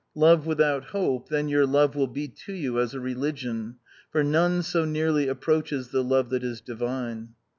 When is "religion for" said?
2.99-4.23